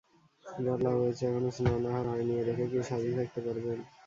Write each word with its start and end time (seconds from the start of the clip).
বেলা 0.65 0.91
হয়েছে, 0.93 1.23
এখনো 1.29 1.49
স্নানাহার 1.55 2.05
হয় 2.11 2.23
নি, 2.27 2.33
এ 2.35 2.43
দেখে 2.47 2.65
কি 2.71 2.77
সাধ্বী 2.89 3.11
থাকতে 3.19 3.39
পারবেন? 3.45 3.79